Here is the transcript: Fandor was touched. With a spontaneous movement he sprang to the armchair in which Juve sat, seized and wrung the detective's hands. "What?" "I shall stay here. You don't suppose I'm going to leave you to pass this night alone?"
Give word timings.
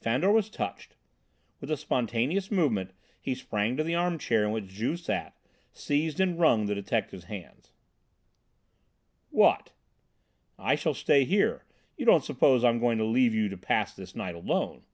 Fandor 0.00 0.32
was 0.32 0.48
touched. 0.48 0.96
With 1.60 1.70
a 1.70 1.76
spontaneous 1.76 2.50
movement 2.50 2.92
he 3.20 3.34
sprang 3.34 3.76
to 3.76 3.84
the 3.84 3.94
armchair 3.94 4.42
in 4.42 4.50
which 4.50 4.66
Juve 4.68 4.98
sat, 4.98 5.36
seized 5.74 6.20
and 6.20 6.40
wrung 6.40 6.64
the 6.64 6.74
detective's 6.74 7.24
hands. 7.24 7.70
"What?" 9.28 9.72
"I 10.58 10.74
shall 10.74 10.94
stay 10.94 11.24
here. 11.24 11.66
You 11.98 12.06
don't 12.06 12.24
suppose 12.24 12.64
I'm 12.64 12.78
going 12.78 12.96
to 12.96 13.04
leave 13.04 13.34
you 13.34 13.50
to 13.50 13.58
pass 13.58 13.94
this 13.94 14.16
night 14.16 14.34
alone?" 14.34 14.84